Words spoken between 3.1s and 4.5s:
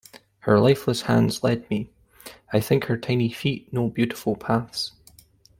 feet know beautiful